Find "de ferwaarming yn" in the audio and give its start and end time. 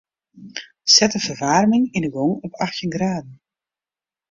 1.15-2.05